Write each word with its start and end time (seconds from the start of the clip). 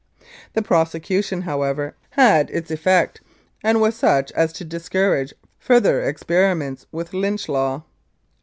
The 0.53 0.63
prosecution, 0.63 1.43
however, 1.43 1.93
had 2.17 2.49
its 2.49 2.71
effect, 2.71 3.21
and 3.63 3.79
was 3.79 3.93
such 3.95 4.31
as 4.31 4.51
to 4.53 4.65
discourage 4.65 5.31
further 5.59 6.01
experiments 6.01 6.87
with 6.91 7.13
Lynch 7.13 7.47
Law. 7.47 7.83